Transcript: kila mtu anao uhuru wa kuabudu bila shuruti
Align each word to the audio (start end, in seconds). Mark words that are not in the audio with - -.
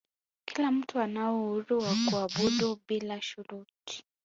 kila 0.45 0.71
mtu 0.71 0.99
anao 0.99 1.43
uhuru 1.45 1.79
wa 1.79 1.95
kuabudu 2.09 2.79
bila 2.87 3.21
shuruti 3.21 4.03